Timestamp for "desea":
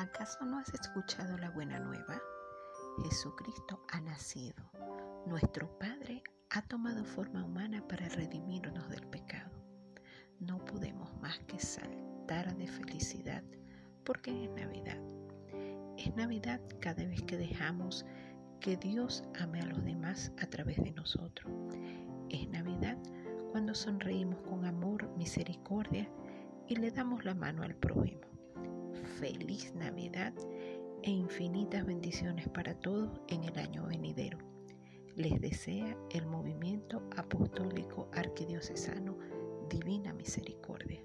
35.42-35.94